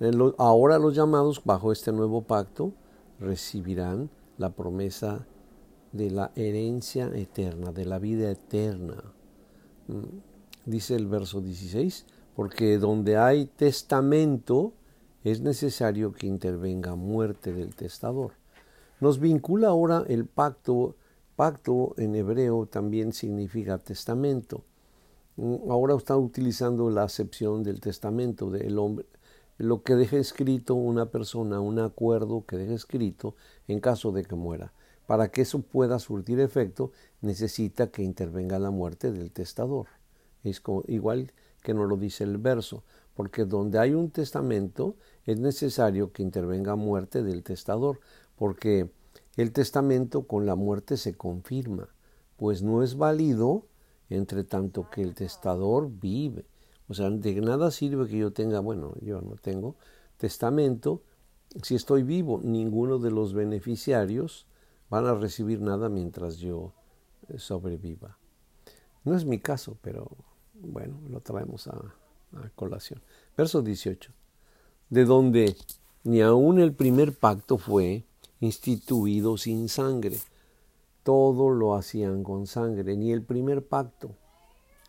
Eh, 0.00 0.10
ahora 0.38 0.78
los 0.78 0.94
llamados 0.94 1.42
bajo 1.44 1.72
este 1.72 1.92
nuevo 1.92 2.22
pacto 2.22 2.72
recibirán 3.18 4.10
la 4.38 4.50
promesa 4.50 5.26
de 5.92 6.10
la 6.10 6.32
herencia 6.34 7.10
eterna, 7.14 7.72
de 7.72 7.84
la 7.84 7.98
vida 7.98 8.30
eterna. 8.30 9.02
Mm, 9.86 10.18
dice 10.66 10.96
el 10.96 11.06
verso 11.06 11.40
16, 11.40 12.06
porque 12.34 12.78
donde 12.78 13.16
hay 13.16 13.46
testamento 13.46 14.72
es 15.22 15.40
necesario 15.40 16.12
que 16.12 16.26
intervenga 16.26 16.96
muerte 16.96 17.52
del 17.52 17.74
testador. 17.74 18.32
Nos 19.00 19.18
vincula 19.18 19.68
ahora 19.68 20.04
el 20.08 20.26
pacto, 20.26 20.96
pacto 21.36 21.94
en 21.98 22.14
hebreo 22.14 22.66
también 22.66 23.12
significa 23.12 23.78
testamento. 23.78 24.64
Mm, 25.36 25.70
ahora 25.70 25.94
está 25.96 26.16
utilizando 26.16 26.90
la 26.90 27.02
acepción 27.02 27.62
del 27.62 27.80
testamento 27.80 28.50
del 28.50 28.78
hombre, 28.78 29.06
lo 29.58 29.82
que 29.82 29.94
deja 29.94 30.16
escrito 30.16 30.74
una 30.74 31.06
persona, 31.06 31.60
un 31.60 31.78
acuerdo 31.78 32.44
que 32.46 32.56
deja 32.56 32.74
escrito 32.74 33.34
en 33.68 33.80
caso 33.80 34.12
de 34.12 34.24
que 34.24 34.34
muera. 34.34 34.72
Para 35.06 35.28
que 35.28 35.42
eso 35.42 35.60
pueda 35.60 35.98
surtir 35.98 36.40
efecto, 36.40 36.92
necesita 37.20 37.88
que 37.88 38.02
intervenga 38.02 38.58
la 38.58 38.70
muerte 38.70 39.12
del 39.12 39.32
testador. 39.32 39.86
Es 40.42 40.62
igual 40.88 41.32
que 41.62 41.74
nos 41.74 41.88
lo 41.88 41.96
dice 41.96 42.24
el 42.24 42.38
verso, 42.38 42.84
porque 43.14 43.44
donde 43.44 43.78
hay 43.78 43.94
un 43.94 44.10
testamento 44.10 44.96
es 45.24 45.38
necesario 45.38 46.12
que 46.12 46.22
intervenga 46.22 46.74
muerte 46.74 47.22
del 47.22 47.42
testador, 47.42 48.00
porque 48.36 48.90
el 49.36 49.52
testamento 49.52 50.26
con 50.26 50.46
la 50.46 50.54
muerte 50.54 50.96
se 50.96 51.14
confirma, 51.14 51.88
pues 52.36 52.62
no 52.62 52.82
es 52.82 52.96
válido 52.96 53.66
entre 54.10 54.44
tanto 54.44 54.88
que 54.90 55.02
el 55.02 55.14
testador 55.14 55.90
vive. 55.90 56.44
O 56.88 56.94
sea, 56.94 57.10
de 57.10 57.40
nada 57.40 57.70
sirve 57.70 58.06
que 58.08 58.18
yo 58.18 58.32
tenga, 58.32 58.60
bueno, 58.60 58.94
yo 59.00 59.20
no 59.20 59.36
tengo 59.36 59.76
testamento, 60.18 61.02
si 61.62 61.74
estoy 61.74 62.02
vivo, 62.02 62.40
ninguno 62.42 62.98
de 62.98 63.10
los 63.10 63.32
beneficiarios 63.32 64.46
van 64.90 65.06
a 65.06 65.14
recibir 65.14 65.60
nada 65.60 65.88
mientras 65.88 66.38
yo 66.38 66.72
eh, 67.28 67.38
sobreviva. 67.38 68.18
No 69.04 69.14
es 69.16 69.24
mi 69.24 69.38
caso, 69.38 69.76
pero 69.82 70.10
bueno, 70.54 70.98
lo 71.08 71.20
traemos 71.20 71.68
a, 71.68 71.94
colación. 72.56 73.00
Verso 73.36 73.62
18. 73.62 74.10
De 74.90 75.04
donde 75.04 75.56
ni 76.02 76.20
aun 76.20 76.58
el 76.58 76.72
primer 76.72 77.16
pacto 77.16 77.58
fue 77.58 78.04
instituido 78.44 79.36
sin 79.36 79.68
sangre. 79.68 80.18
Todo 81.02 81.50
lo 81.50 81.74
hacían 81.74 82.22
con 82.22 82.46
sangre, 82.46 82.96
ni 82.96 83.12
el 83.12 83.22
primer 83.22 83.66
pacto 83.66 84.10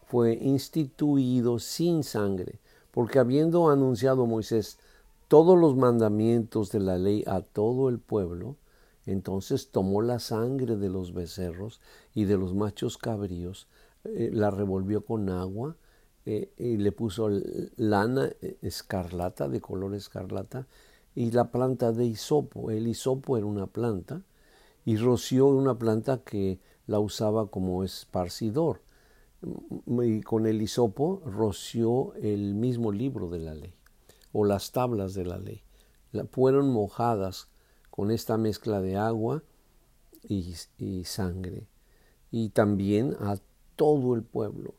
fue 0.06 0.34
instituido 0.36 1.60
sin 1.60 2.04
sangre, 2.04 2.60
porque 2.92 3.20
habiendo 3.20 3.70
anunciado 3.70 4.26
Moisés 4.26 4.78
todos 5.28 5.58
los 5.58 5.76
mandamientos 5.76 6.72
de 6.72 6.80
la 6.80 6.98
ley 6.98 7.24
a 7.28 7.42
todo 7.42 7.90
el 7.90 8.00
pueblo, 8.00 8.56
entonces 9.06 9.72
tomó 9.72 10.02
la 10.02 10.20
sangre 10.20 10.78
de 10.78 10.90
los 10.90 11.14
becerros 11.14 11.82
y 12.14 12.26
de 12.26 12.38
los 12.38 12.54
machos 12.54 12.98
cabríos, 12.98 13.68
eh, 14.04 14.30
la 14.32 14.52
revolvió 14.52 15.04
con 15.04 15.30
agua 15.30 15.76
eh, 16.26 16.52
y 16.58 16.78
le 16.78 16.92
puso 16.92 17.30
lana 17.76 18.32
eh, 18.42 18.58
escarlata, 18.62 19.48
de 19.48 19.62
color 19.62 19.96
escarlata, 19.96 20.68
y 21.16 21.32
la 21.32 21.50
planta 21.50 21.94
de 21.94 22.06
hisopo. 22.06 22.70
El 22.70 22.88
hisopo 22.88 23.38
era 23.38 23.46
una 23.46 23.68
planta 23.68 24.22
y 24.84 24.98
roció 24.98 25.48
una 25.48 25.80
planta 25.80 26.22
que 26.24 26.60
la 26.86 27.00
usaba 27.00 27.48
como 27.48 27.84
esparcidor. 27.84 28.82
Y 30.02 30.22
con 30.22 30.46
el 30.46 30.62
hisopo 30.62 31.22
roció 31.26 32.14
el 32.16 32.54
mismo 32.54 32.92
libro 32.92 33.30
de 33.30 33.40
la 33.40 33.56
ley 33.56 33.74
o 34.34 34.44
las 34.44 34.72
tablas 34.72 35.14
de 35.14 35.26
la 35.26 35.38
ley. 35.38 35.64
fueron 36.32 36.70
mojadas 36.70 37.48
con 37.90 38.12
esta 38.12 38.38
mezcla 38.38 38.82
de 38.82 38.98
agua 38.98 39.44
y, 40.28 40.54
y 40.78 41.06
sangre. 41.06 41.68
Y 42.32 42.50
también 42.50 43.16
a 43.20 43.38
todo 43.76 44.16
el 44.16 44.24
pueblo. 44.24 44.76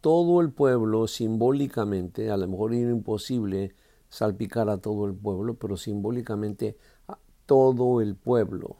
Todo 0.00 0.40
el 0.40 0.52
pueblo 0.52 1.06
simbólicamente, 1.06 2.30
a 2.30 2.36
lo 2.36 2.48
mejor 2.48 2.74
era 2.74 2.90
imposible 2.90 3.74
salpicar 4.08 4.68
a 4.68 4.78
todo 4.78 5.06
el 5.06 5.14
pueblo, 5.14 5.54
pero 5.54 5.76
simbólicamente 5.76 6.76
todo 7.46 8.00
el 8.00 8.16
pueblo 8.16 8.76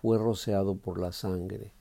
fue 0.00 0.18
rociado 0.18 0.76
por 0.76 1.00
la 1.00 1.12
sangre 1.12 1.72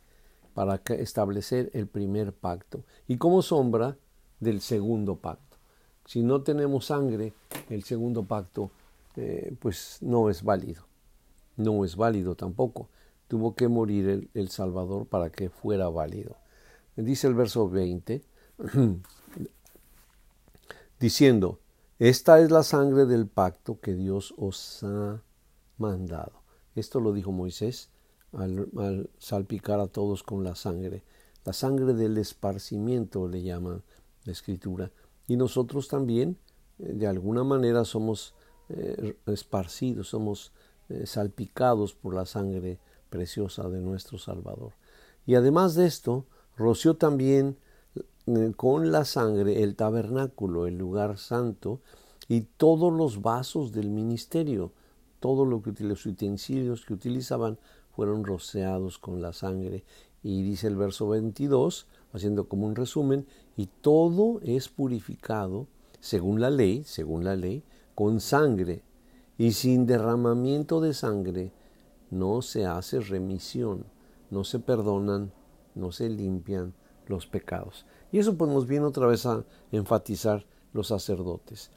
para 0.54 0.82
establecer 0.98 1.70
el 1.74 1.88
primer 1.88 2.34
pacto 2.34 2.84
y 3.08 3.18
como 3.18 3.42
sombra 3.42 3.98
del 4.40 4.62
segundo 4.62 5.16
pacto. 5.16 5.58
Si 6.06 6.24
no 6.24 6.42
tenemos 6.42 6.88
sangre, 6.88 7.34
el 7.70 7.84
segundo 7.84 8.24
pacto 8.24 8.72
eh, 9.16 9.56
pues 9.60 10.00
no 10.02 10.30
es 10.30 10.44
válido. 10.44 10.84
No 11.58 11.86
es 11.86 11.96
válido 11.96 12.36
tampoco. 12.36 12.90
Tuvo 13.28 13.56
que 13.56 13.68
morir 13.68 14.10
el, 14.10 14.30
el 14.34 14.50
Salvador 14.50 15.06
para 15.06 15.30
que 15.30 15.50
fuera 15.50 15.90
válido. 15.90 16.36
Dice 16.96 17.28
el 17.28 17.34
verso 17.34 17.70
20, 17.70 18.22
diciendo, 21.00 21.61
esta 22.10 22.40
es 22.40 22.50
la 22.50 22.64
sangre 22.64 23.06
del 23.06 23.28
pacto 23.28 23.80
que 23.80 23.94
Dios 23.94 24.34
os 24.36 24.82
ha 24.82 25.22
mandado. 25.78 26.42
Esto 26.74 27.00
lo 27.00 27.14
dijo 27.14 27.32
Moisés 27.32 27.92
al, 28.34 29.12
salpicar 29.20 29.80
a 29.80 29.86
todos 29.86 30.24
con 30.24 30.44
la 30.44 30.56
sangre. 30.56 31.04
La 31.46 31.54
sangre 31.54 31.94
del 31.94 32.18
esparcimiento 32.18 33.28
le 33.28 33.44
llama 33.44 33.84
la 34.24 34.32
escritura. 34.32 34.92
Y 35.28 35.38
nosotros 35.38 35.90
también, 35.90 36.40
eh, 36.80 36.92
de 36.92 37.06
alguna 37.06 37.44
manera, 37.44 37.86
somos 37.86 38.34
eh, 38.70 39.16
esparcidos, 39.28 40.08
somos 40.08 40.54
eh, 40.90 41.06
salpicados 41.06 41.94
por 41.94 42.16
la 42.16 42.26
sangre 42.26 42.80
preciosa 43.12 43.70
de 43.70 43.80
nuestro 43.80 44.18
Salvador. 44.18 44.74
Y 45.28 45.36
además 45.36 45.76
de 45.76 45.86
esto, 45.86 46.26
roció 46.58 46.96
también 46.96 47.60
con 48.56 48.92
la 48.92 49.06
sangre 49.06 49.64
el 49.64 49.76
tabernáculo, 49.76 50.68
el 50.68 50.78
lugar 50.78 51.18
santo, 51.18 51.82
y 52.28 52.42
todos 52.42 52.94
los 52.94 53.22
vasos 53.22 53.72
del 53.72 53.90
ministerio, 53.90 54.72
todo 55.20 55.46
lo 55.46 55.62
los 55.80 56.06
utensilios 56.06 56.86
que 56.86 56.94
utilizaban 56.94 57.58
fueron 57.96 58.24
rociados 58.24 58.98
con 58.98 59.22
la 59.22 59.34
sangre. 59.34 59.84
Y 60.24 60.44
dice 60.44 60.68
el 60.68 60.76
verso 60.76 61.10
22, 61.10 61.88
haciendo 62.14 62.48
como 62.48 62.68
un 62.68 62.76
resumen, 62.76 63.26
y 63.58 63.68
todo 63.68 64.40
es 64.44 64.70
purificado 64.70 65.68
según 66.00 66.40
la 66.40 66.50
ley, 66.50 66.84
según 66.86 67.24
la 67.24 67.36
ley, 67.36 67.64
con 67.96 68.20
sangre, 68.20 68.84
y 69.38 69.52
sin 69.54 69.86
derramamiento 69.86 70.82
de 70.82 70.94
sangre 70.94 71.52
no 72.12 72.42
se 72.42 72.66
hace 72.66 73.00
remisión, 73.00 73.86
no 74.30 74.44
se 74.44 74.60
perdonan, 74.60 75.32
no 75.76 75.92
se 75.92 76.10
limpian 76.10 76.74
los 77.08 77.28
pecados. 77.28 77.86
Y 78.12 78.20
eso 78.20 78.38
pues 78.38 78.52
nos 78.52 78.68
viene 78.68 78.86
otra 78.86 79.08
vez 79.08 79.26
a 79.26 79.46
enfatizar 79.72 80.46
los 80.74 80.88
sacerdotes. 80.88 81.72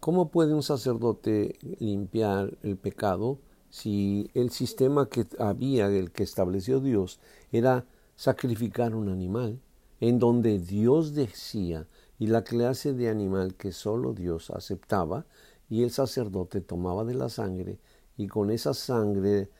¿Cómo 0.00 0.30
puede 0.30 0.54
un 0.54 0.62
sacerdote 0.62 1.58
limpiar 1.80 2.56
el 2.62 2.76
pecado 2.76 3.38
si 3.70 4.30
el 4.34 4.50
sistema 4.50 5.08
que 5.08 5.26
había, 5.38 5.88
el 5.88 6.10
que 6.10 6.22
estableció 6.22 6.80
Dios, 6.80 7.20
era 7.52 7.84
sacrificar 8.16 8.94
un 8.94 9.08
animal, 9.08 9.60
en 10.00 10.18
donde 10.18 10.58
Dios 10.58 11.14
decía 11.14 11.86
y 12.18 12.28
la 12.28 12.42
clase 12.42 12.94
de 12.94 13.08
animal 13.08 13.54
que 13.54 13.72
solo 13.72 14.12
Dios 14.12 14.50
aceptaba, 14.50 15.26
y 15.68 15.82
el 15.82 15.90
sacerdote 15.90 16.60
tomaba 16.60 17.04
de 17.04 17.14
la 17.14 17.28
sangre, 17.28 17.78
y 18.16 18.26
con 18.26 18.50
esa 18.50 18.74
sangre 18.74 19.50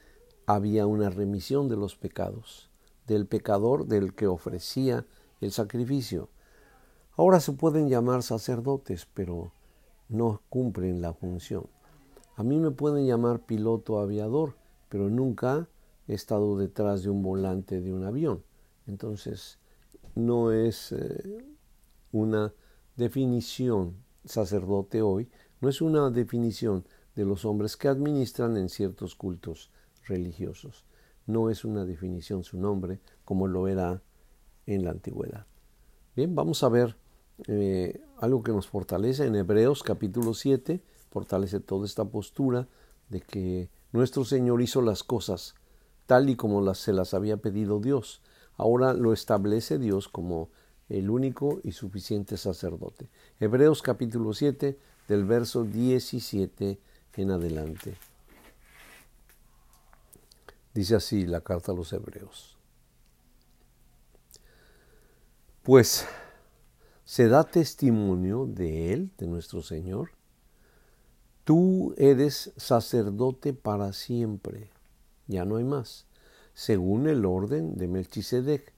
había 0.46 0.86
una 0.86 1.10
remisión 1.10 1.68
de 1.68 1.76
los 1.76 1.96
pecados, 1.96 2.70
del 3.06 3.26
pecador 3.26 3.86
del 3.86 4.14
que 4.14 4.26
ofrecía 4.26 5.06
el 5.40 5.52
sacrificio. 5.52 6.28
Ahora 7.16 7.40
se 7.40 7.52
pueden 7.52 7.88
llamar 7.88 8.22
sacerdotes, 8.22 9.06
pero 9.12 9.52
no 10.08 10.42
cumplen 10.48 11.00
la 11.00 11.12
función. 11.12 11.66
A 12.36 12.44
mí 12.44 12.58
me 12.60 12.70
pueden 12.70 13.06
llamar 13.06 13.40
piloto 13.40 13.98
aviador, 13.98 14.54
pero 14.88 15.08
nunca 15.10 15.68
he 16.06 16.14
estado 16.14 16.56
detrás 16.56 17.02
de 17.02 17.10
un 17.10 17.22
volante 17.22 17.80
de 17.80 17.92
un 17.92 18.04
avión. 18.04 18.44
Entonces, 18.86 19.58
no 20.14 20.52
es 20.52 20.92
eh, 20.92 21.44
una 22.12 22.54
definición 22.96 23.96
sacerdote 24.24 25.02
hoy, 25.02 25.28
no 25.60 25.68
es 25.68 25.80
una 25.80 26.10
definición 26.10 26.84
de 27.14 27.24
los 27.24 27.44
hombres 27.44 27.76
que 27.76 27.88
administran 27.88 28.56
en 28.56 28.68
ciertos 28.68 29.14
cultos 29.14 29.70
religiosos. 30.06 30.84
No 31.26 31.50
es 31.50 31.64
una 31.64 31.84
definición 31.84 32.44
su 32.44 32.58
nombre 32.58 33.00
como 33.24 33.46
lo 33.48 33.68
era 33.68 34.02
en 34.68 34.84
la 34.84 34.90
antigüedad. 34.90 35.46
Bien, 36.14 36.34
vamos 36.34 36.62
a 36.62 36.68
ver 36.68 36.96
eh, 37.46 38.00
algo 38.18 38.42
que 38.42 38.52
nos 38.52 38.68
fortalece 38.68 39.26
en 39.26 39.34
Hebreos 39.34 39.82
capítulo 39.82 40.34
7, 40.34 40.82
fortalece 41.10 41.60
toda 41.60 41.86
esta 41.86 42.04
postura 42.04 42.68
de 43.08 43.20
que 43.22 43.70
nuestro 43.92 44.24
Señor 44.24 44.60
hizo 44.60 44.82
las 44.82 45.02
cosas 45.02 45.54
tal 46.06 46.28
y 46.28 46.36
como 46.36 46.60
las, 46.60 46.78
se 46.78 46.92
las 46.92 47.14
había 47.14 47.38
pedido 47.38 47.80
Dios. 47.80 48.20
Ahora 48.56 48.92
lo 48.92 49.12
establece 49.12 49.78
Dios 49.78 50.08
como 50.08 50.50
el 50.90 51.08
único 51.08 51.60
y 51.64 51.72
suficiente 51.72 52.36
sacerdote. 52.36 53.08
Hebreos 53.40 53.82
capítulo 53.82 54.34
7 54.34 54.78
del 55.08 55.24
verso 55.24 55.64
17 55.64 56.78
en 57.16 57.30
adelante. 57.30 57.96
Dice 60.74 60.94
así 60.94 61.26
la 61.26 61.40
carta 61.40 61.72
a 61.72 61.74
los 61.74 61.92
hebreos. 61.92 62.57
Pues 65.68 66.06
se 67.04 67.28
da 67.28 67.44
testimonio 67.44 68.46
de 68.46 68.94
Él, 68.94 69.10
de 69.18 69.26
nuestro 69.26 69.60
Señor. 69.60 70.12
Tú 71.44 71.92
eres 71.98 72.54
sacerdote 72.56 73.52
para 73.52 73.92
siempre, 73.92 74.70
ya 75.26 75.44
no 75.44 75.56
hay 75.56 75.64
más, 75.64 76.06
según 76.54 77.06
el 77.06 77.26
orden 77.26 77.76
de 77.76 77.86
Melchisedec. 77.86 78.72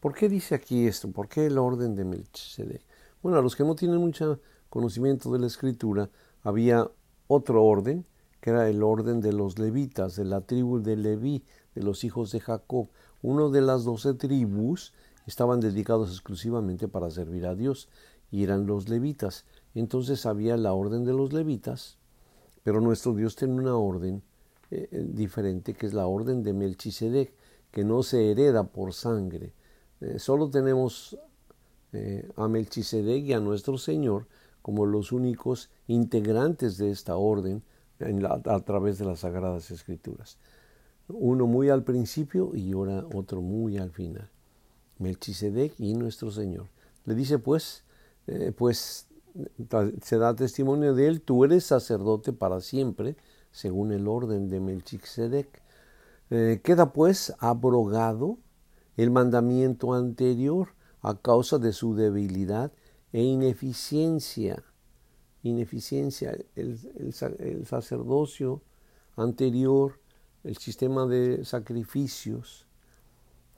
¿Por 0.00 0.12
qué 0.12 0.28
dice 0.28 0.56
aquí 0.56 0.88
esto? 0.88 1.08
¿Por 1.12 1.28
qué 1.28 1.46
el 1.46 1.56
orden 1.56 1.94
de 1.94 2.04
Melchisedec? 2.04 2.82
Bueno, 3.22 3.38
a 3.38 3.40
los 3.40 3.54
que 3.54 3.62
no 3.62 3.76
tienen 3.76 3.98
mucho 3.98 4.40
conocimiento 4.70 5.30
de 5.30 5.38
la 5.38 5.46
escritura, 5.46 6.10
había 6.42 6.90
otro 7.28 7.62
orden, 7.62 8.06
que 8.40 8.50
era 8.50 8.68
el 8.68 8.82
orden 8.82 9.20
de 9.20 9.32
los 9.32 9.60
levitas, 9.60 10.16
de 10.16 10.24
la 10.24 10.40
tribu 10.40 10.80
de 10.80 10.96
Leví, 10.96 11.44
de 11.76 11.84
los 11.84 12.02
hijos 12.02 12.32
de 12.32 12.40
Jacob. 12.40 12.88
Uno 13.22 13.50
de 13.50 13.60
las 13.60 13.84
doce 13.84 14.14
tribus 14.14 14.92
estaban 15.26 15.60
dedicados 15.60 16.10
exclusivamente 16.10 16.88
para 16.88 17.10
servir 17.10 17.46
a 17.46 17.54
Dios, 17.54 17.88
y 18.34 18.42
eran 18.42 18.66
los 18.66 18.88
levitas. 18.88 19.44
Entonces 19.76 20.26
había 20.26 20.56
la 20.56 20.72
orden 20.72 21.04
de 21.04 21.12
los 21.12 21.32
levitas, 21.32 21.98
pero 22.64 22.80
nuestro 22.80 23.14
Dios 23.14 23.36
tiene 23.36 23.54
una 23.54 23.76
orden 23.76 24.22
eh, 24.72 24.88
eh, 24.90 25.06
diferente, 25.08 25.74
que 25.74 25.86
es 25.86 25.94
la 25.94 26.06
orden 26.06 26.42
de 26.42 26.52
Melchisedec, 26.52 27.32
que 27.70 27.84
no 27.84 28.02
se 28.02 28.32
hereda 28.32 28.64
por 28.64 28.92
sangre. 28.92 29.52
Eh, 30.00 30.18
solo 30.18 30.50
tenemos 30.50 31.16
a 32.34 32.48
Melchisedec 32.48 33.22
y 33.22 33.34
a 33.34 33.38
nuestro 33.38 33.78
Señor 33.78 34.26
como 34.62 34.84
los 34.84 35.12
únicos 35.12 35.70
integrantes 35.86 36.76
de 36.76 36.90
esta 36.90 37.14
orden 37.14 37.62
a 38.00 38.60
través 38.64 38.98
de 38.98 39.04
las 39.04 39.20
Sagradas 39.20 39.70
Escrituras. 39.70 40.36
Uno 41.06 41.46
muy 41.46 41.68
al 41.68 41.84
principio 41.84 42.50
y 42.52 42.72
ahora 42.72 43.06
otro 43.14 43.42
muy 43.42 43.78
al 43.78 43.92
final. 43.92 44.28
Melchisedec 44.98 45.74
y 45.78 45.94
nuestro 45.94 46.30
Señor. 46.30 46.68
Le 47.04 47.14
dice 47.14 47.38
pues, 47.38 47.84
eh, 48.26 48.52
pues 48.56 49.08
se 50.02 50.18
da 50.18 50.34
testimonio 50.34 50.94
de 50.94 51.08
él, 51.08 51.20
tú 51.20 51.44
eres 51.44 51.64
sacerdote 51.64 52.32
para 52.32 52.60
siempre, 52.60 53.16
según 53.50 53.92
el 53.92 54.06
orden 54.06 54.48
de 54.48 54.60
Melchisedec. 54.60 55.62
Eh, 56.30 56.60
queda 56.62 56.92
pues 56.92 57.34
abrogado 57.38 58.38
el 58.96 59.10
mandamiento 59.10 59.92
anterior 59.92 60.68
a 61.02 61.20
causa 61.20 61.58
de 61.58 61.72
su 61.72 61.94
debilidad 61.94 62.72
e 63.12 63.22
ineficiencia. 63.22 64.62
Ineficiencia, 65.42 66.36
el, 66.56 66.78
el, 67.38 67.66
sacerdocio 67.66 68.62
anterior, 69.16 70.00
el 70.42 70.56
sistema 70.56 71.06
de 71.06 71.44
sacrificios, 71.44 72.66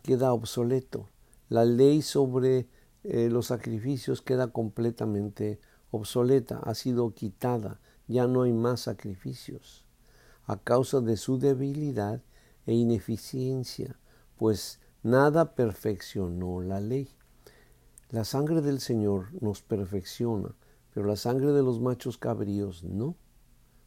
queda 0.03 0.33
obsoleto. 0.33 1.09
La 1.49 1.65
ley 1.65 2.03
sobre 2.03 2.69
eh, 3.05 3.29
los 3.31 3.47
sacrificios 3.47 4.21
queda 4.21 4.49
completamente 4.49 5.61
obsoleta, 5.91 6.59
ha 6.59 6.75
sido 6.75 7.15
quitada, 7.15 7.81
ya 8.09 8.27
no 8.27 8.43
hay 8.43 8.53
más 8.53 8.81
sacrificios, 8.81 9.85
a 10.45 10.57
causa 10.57 11.01
de 11.01 11.17
su 11.17 11.39
debilidad 11.39 12.21
e 12.67 12.75
ineficiencia, 12.75 13.97
pues 14.37 14.81
nada 15.03 15.55
perfeccionó 15.55 16.63
la 16.63 16.81
ley. 16.81 17.09
La 18.11 18.25
sangre 18.25 18.61
del 18.61 18.81
Señor 18.81 19.27
nos 19.41 19.63
perfecciona, 19.63 20.55
pero 20.93 21.07
la 21.07 21.17
sangre 21.17 21.53
de 21.53 21.63
los 21.63 21.81
machos 21.81 22.19
cabríos 22.19 22.83
no, 22.83 23.17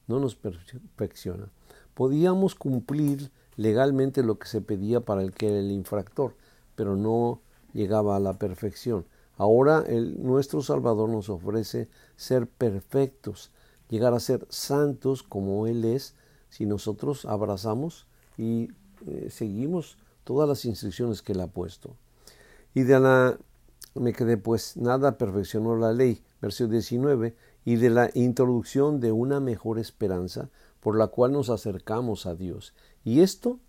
no 0.08 0.20
nos 0.20 0.36
perfecciona. 0.36 1.52
Podíamos 1.94 2.56
cumplir 2.56 3.32
legalmente 3.56 4.24
lo 4.24 4.40
que 4.40 4.48
se 4.48 4.62
pedía 4.62 5.02
para 5.02 5.22
el 5.24 5.34
que 5.34 5.50
era 5.50 5.60
el 5.60 5.72
infractor, 5.72 6.36
pero 6.76 6.96
no 6.96 7.42
llegaba 7.74 8.16
a 8.16 8.20
la 8.20 8.38
perfección. 8.38 9.06
Ahora 9.38 9.84
el, 9.88 10.22
nuestro 10.22 10.62
Salvador 10.62 11.10
nos 11.10 11.30
ofrece 11.30 11.90
ser 12.16 12.48
perfectos, 12.48 13.52
llegar 13.90 14.14
a 14.14 14.20
ser 14.20 14.46
santos 14.50 15.24
como 15.24 15.68
Él 15.68 15.86
es, 15.86 16.16
si 16.50 16.66
nosotros 16.66 17.26
abrazamos 17.26 18.08
y 18.38 18.70
eh, 19.08 19.30
seguimos 19.30 19.98
todas 20.24 20.48
las 20.48 20.66
instrucciones 20.66 21.22
que 21.22 21.34
Él 21.34 21.42
ha 21.42 21.48
puesto. 21.48 21.96
Y 22.74 22.84
de 22.84 23.00
la 23.00 23.38
me 23.96 24.14
quedé 24.14 24.38
pues 24.38 24.78
nada 24.78 25.18
perfeccionó 25.18 25.76
la 25.76 25.94
ley, 25.94 26.24
versículo 26.42 26.74
19, 26.74 27.36
y 27.66 27.76
de 27.76 27.90
la 27.90 28.10
introducción 28.14 29.00
de 29.00 29.12
una 29.12 29.40
mejor 29.40 29.80
esperanza 29.80 30.50
por 30.80 30.98
la 30.98 31.08
cual 31.08 31.32
nos 31.32 31.50
acercamos 31.50 32.26
a 32.26 32.36
Dios. 32.36 32.74
Y 33.04 33.22
esto 33.22 33.60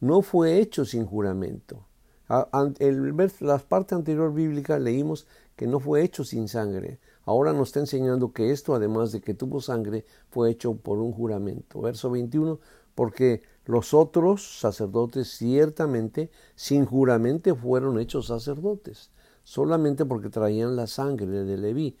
no 0.00 0.22
fue 0.22 0.58
hecho 0.58 0.84
sin 0.84 1.06
juramento. 1.06 1.86
La 2.28 3.58
parte 3.58 3.94
anterior 3.94 4.32
bíblica 4.32 4.78
leímos 4.78 5.26
que 5.56 5.66
no 5.66 5.80
fue 5.80 6.02
hecho 6.02 6.24
sin 6.24 6.48
sangre. 6.48 6.98
Ahora 7.24 7.52
nos 7.52 7.68
está 7.68 7.80
enseñando 7.80 8.32
que 8.32 8.50
esto, 8.50 8.74
además 8.74 9.12
de 9.12 9.20
que 9.20 9.34
tuvo 9.34 9.60
sangre, 9.60 10.04
fue 10.30 10.50
hecho 10.50 10.74
por 10.74 10.98
un 10.98 11.12
juramento. 11.12 11.80
Verso 11.80 12.10
21, 12.10 12.58
porque 12.94 13.42
los 13.66 13.94
otros 13.94 14.58
sacerdotes 14.60 15.28
ciertamente 15.28 16.30
sin 16.54 16.86
juramento 16.86 17.54
fueron 17.54 17.98
hechos 17.98 18.26
sacerdotes 18.26 19.10
solamente 19.44 20.04
porque 20.04 20.28
traían 20.28 20.76
la 20.76 20.86
sangre 20.86 21.44
de 21.44 21.56
Leví, 21.56 21.96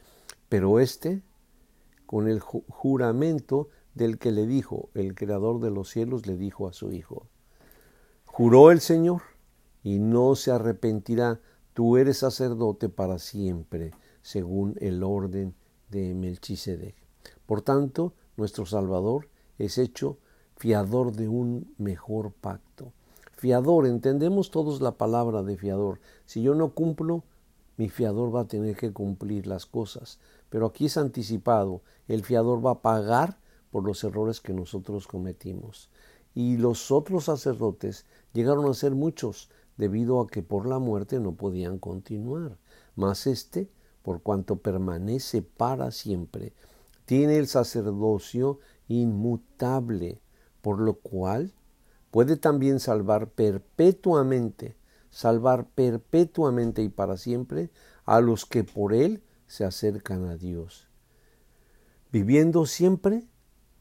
pero 0.48 0.80
éste, 0.80 1.22
con 2.06 2.28
el 2.28 2.40
juramento 2.40 3.68
del 3.94 4.18
que 4.18 4.32
le 4.32 4.46
dijo, 4.46 4.90
el 4.94 5.14
creador 5.14 5.60
de 5.60 5.70
los 5.70 5.90
cielos 5.90 6.26
le 6.26 6.36
dijo 6.36 6.68
a 6.68 6.72
su 6.72 6.92
hijo, 6.92 7.26
juró 8.26 8.70
el 8.70 8.80
Señor 8.80 9.22
y 9.82 9.98
no 9.98 10.34
se 10.34 10.50
arrepentirá, 10.50 11.40
tú 11.74 11.96
eres 11.96 12.18
sacerdote 12.18 12.88
para 12.88 13.18
siempre, 13.18 13.92
según 14.22 14.76
el 14.80 15.02
orden 15.02 15.54
de 15.90 16.14
Melchisedec. 16.14 16.94
Por 17.46 17.62
tanto, 17.62 18.14
nuestro 18.36 18.66
Salvador 18.66 19.28
es 19.58 19.78
hecho 19.78 20.18
fiador 20.56 21.12
de 21.12 21.28
un 21.28 21.74
mejor 21.78 22.32
pacto. 22.32 22.92
Fiador, 23.32 23.86
entendemos 23.86 24.50
todos 24.50 24.80
la 24.80 24.92
palabra 24.92 25.42
de 25.42 25.56
fiador. 25.56 26.00
Si 26.26 26.42
yo 26.42 26.54
no 26.54 26.70
cumplo, 26.74 27.24
mi 27.76 27.88
fiador 27.88 28.34
va 28.34 28.42
a 28.42 28.48
tener 28.48 28.76
que 28.76 28.92
cumplir 28.92 29.46
las 29.46 29.66
cosas. 29.66 30.20
Pero 30.48 30.66
aquí 30.66 30.86
es 30.86 30.96
anticipado, 30.96 31.82
el 32.06 32.22
fiador 32.22 32.64
va 32.64 32.70
a 32.72 32.82
pagar 32.82 33.38
por 33.70 33.84
los 33.84 34.04
errores 34.04 34.40
que 34.40 34.52
nosotros 34.52 35.08
cometimos. 35.08 35.90
Y 36.34 36.58
los 36.58 36.90
otros 36.90 37.24
sacerdotes 37.24 38.06
llegaron 38.32 38.70
a 38.70 38.74
ser 38.74 38.92
muchos, 38.92 39.50
debido 39.76 40.20
a 40.20 40.26
que 40.26 40.42
por 40.42 40.66
la 40.66 40.78
muerte 40.78 41.20
no 41.20 41.34
podían 41.34 41.78
continuar. 41.78 42.58
Mas 42.94 43.26
este, 43.26 43.70
por 44.02 44.22
cuanto 44.22 44.56
permanece 44.56 45.42
para 45.42 45.90
siempre, 45.90 46.52
tiene 47.04 47.38
el 47.38 47.46
sacerdocio 47.46 48.58
inmutable, 48.88 50.20
por 50.60 50.80
lo 50.80 50.94
cual 50.94 51.52
puede 52.10 52.36
también 52.36 52.80
salvar 52.80 53.30
perpetuamente 53.30 54.76
salvar 55.12 55.66
perpetuamente 55.66 56.82
y 56.82 56.88
para 56.88 57.16
siempre 57.16 57.70
a 58.04 58.20
los 58.20 58.46
que 58.46 58.64
por 58.64 58.94
Él 58.94 59.22
se 59.46 59.64
acercan 59.64 60.24
a 60.24 60.36
Dios, 60.36 60.88
viviendo 62.10 62.66
siempre 62.66 63.28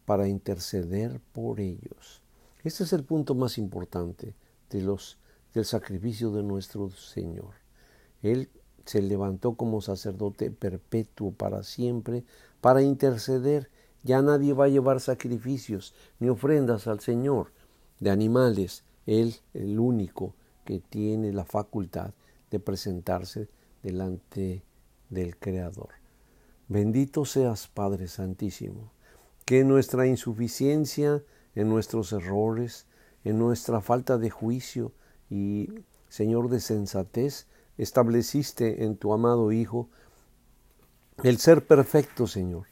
para 0.05 0.27
interceder 0.27 1.21
por 1.31 1.61
ellos. 1.61 2.21
Este 2.63 2.83
es 2.83 2.93
el 2.93 3.05
punto 3.05 3.33
más 3.33 3.57
importante 3.57 4.35
de 4.69 4.81
los, 4.81 5.17
del 5.53 5.65
sacrificio 5.65 6.31
de 6.31 6.43
nuestro 6.43 6.89
Señor. 6.91 7.55
Él 8.21 8.49
se 8.85 9.01
levantó 9.01 9.55
como 9.55 9.81
sacerdote 9.81 10.51
perpetuo 10.51 11.31
para 11.31 11.63
siempre 11.63 12.23
para 12.61 12.81
interceder 12.81 13.69
Ya 14.03 14.21
nadie 14.21 14.53
va 14.53 14.65
a 14.65 14.69
llevar 14.69 14.99
sacrificios 14.99 15.93
ni 16.19 16.29
ofrendas 16.29 16.87
al 16.87 16.99
Señor 16.99 17.51
de 17.99 18.09
animales. 18.09 18.83
Él, 19.05 19.35
el 19.53 19.79
único 19.79 20.33
que 20.65 20.79
tiene 20.79 21.31
la 21.31 21.45
facultad 21.45 22.13
de 22.49 22.59
presentarse 22.59 23.47
delante 23.83 24.63
del 25.09 25.37
Creador. 25.37 25.89
Bendito 26.67 27.25
seas, 27.25 27.67
Padre 27.67 28.07
Santísimo, 28.07 28.91
que 29.45 29.63
nuestra 29.63 30.07
insuficiencia, 30.07 31.23
en 31.53 31.69
nuestros 31.69 32.13
errores, 32.13 32.87
en 33.23 33.37
nuestra 33.37 33.81
falta 33.81 34.17
de 34.17 34.29
juicio 34.29 34.93
y, 35.31 35.69
Señor, 36.09 36.49
de 36.49 36.59
sensatez, 36.59 37.47
estableciste 37.77 38.83
en 38.83 38.97
tu 38.97 39.13
amado 39.13 39.53
Hijo 39.53 39.89
el 41.23 41.37
ser 41.37 41.65
perfecto, 41.65 42.27
Señor, 42.27 42.65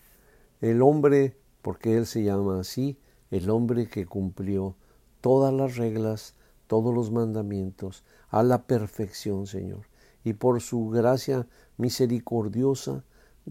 el 0.60 0.82
hombre, 0.82 1.38
porque 1.62 1.96
Él 1.98 2.06
se 2.06 2.24
llama 2.24 2.60
así, 2.60 3.00
el 3.32 3.50
hombre 3.50 3.88
que 3.88 4.06
cumplió 4.06 4.76
todas 5.22 5.54
las 5.54 5.78
reglas, 5.78 6.36
todos 6.68 6.94
los 6.94 7.12
mandamientos, 7.12 8.04
a 8.28 8.44
la 8.44 8.64
perfección, 8.64 9.48
Señor. 9.48 9.88
Y 10.24 10.34
por 10.34 10.60
su 10.62 10.90
gracia 10.90 11.48
misericordiosa, 11.78 13.06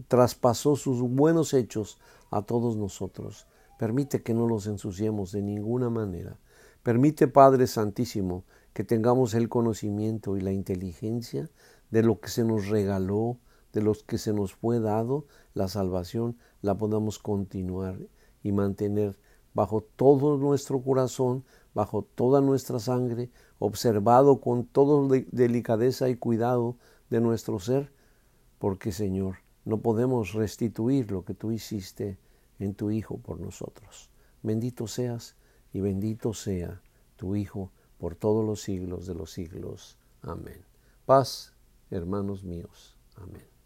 traspasó 0.07 0.75
sus 0.75 1.01
buenos 1.01 1.55
hechos 1.55 1.97
a 2.29 2.43
todos 2.43 2.75
nosotros. 2.75 3.47
Permite 3.79 4.21
que 4.21 4.35
no 4.35 4.47
los 4.47 4.67
ensuciemos 4.67 5.31
de 5.31 5.41
ninguna 5.41 5.89
manera. 5.89 6.37
Permite, 6.83 7.27
Padre 7.27 7.67
Santísimo, 7.67 8.43
que 8.79 8.85
tengamos 8.85 9.33
el 9.33 9.49
conocimiento 9.49 10.37
y 10.37 10.39
la 10.39 10.53
inteligencia 10.53 11.49
de 11.91 12.01
lo 12.01 12.21
que 12.21 12.29
se 12.29 12.45
nos 12.45 12.69
regaló, 12.69 13.37
de 13.73 13.81
los 13.81 14.03
que 14.03 14.17
se 14.17 14.31
nos 14.31 14.53
fue 14.53 14.79
dado, 14.79 15.25
la 15.53 15.67
salvación, 15.67 16.37
la 16.61 16.77
podamos 16.77 17.19
continuar 17.19 17.99
y 18.41 18.53
mantener 18.53 19.19
bajo 19.53 19.81
todo 19.81 20.37
nuestro 20.37 20.81
corazón, 20.81 21.43
bajo 21.73 22.03
toda 22.03 22.39
nuestra 22.39 22.79
sangre, 22.79 23.31
observado 23.57 24.39
con 24.39 24.63
toda 24.63 25.25
delicadeza 25.29 26.07
y 26.07 26.15
cuidado 26.15 26.77
de 27.09 27.19
nuestro 27.19 27.59
ser, 27.59 27.91
porque 28.59 28.93
Señor, 28.93 29.39
no 29.65 29.81
podemos 29.81 30.31
restituir 30.31 31.11
lo 31.11 31.25
que 31.25 31.33
tú 31.33 31.51
hiciste 31.51 32.17
en 32.59 32.75
tu 32.75 32.91
Hijo 32.91 33.17
por 33.17 33.41
nosotros. 33.41 34.09
Bendito 34.41 34.87
seas 34.87 35.35
y 35.73 35.81
bendito 35.81 36.33
sea 36.33 36.81
tu 37.17 37.35
Hijo 37.35 37.73
por 37.99 38.15
todos 38.15 38.43
los 38.45 38.61
siglos 38.61 39.05
de 39.05 39.13
los 39.13 39.31
siglos. 39.31 39.97
Amén. 40.21 40.65
Paz, 41.05 41.53
hermanos 41.91 42.43
míos. 42.43 42.95
Amén. 43.15 43.49